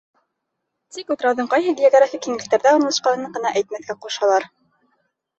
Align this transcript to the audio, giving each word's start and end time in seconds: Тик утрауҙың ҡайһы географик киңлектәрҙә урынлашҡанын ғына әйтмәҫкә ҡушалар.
Тик 0.95 1.11
утрауҙың 1.15 1.49
ҡайһы 1.51 1.73
географик 1.81 2.23
киңлектәрҙә 2.27 2.71
урынлашҡанын 2.77 3.35
ғына 3.35 3.51
әйтмәҫкә 3.61 3.97
ҡушалар. 4.07 4.47